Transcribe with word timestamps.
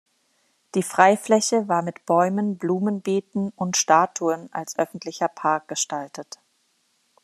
Die 0.73 0.81
Freifläche 0.81 1.67
war 1.67 1.83
mit 1.83 2.07
Bäumen, 2.07 2.57
Blumenbeeten 2.57 3.49
und 3.55 3.77
Statuen 3.77 4.51
als 4.51 4.79
öffentlicher 4.79 5.27
Park 5.27 5.67
gestaltet. 5.67 6.39